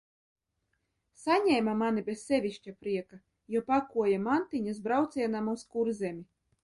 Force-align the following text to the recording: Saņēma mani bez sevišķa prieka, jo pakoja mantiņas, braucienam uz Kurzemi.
Saņēma 1.23 1.75
mani 1.81 2.03
bez 2.07 2.23
sevišķa 2.29 2.73
prieka, 2.85 3.19
jo 3.57 3.61
pakoja 3.69 4.19
mantiņas, 4.25 4.81
braucienam 4.89 5.53
uz 5.55 5.67
Kurzemi. 5.77 6.27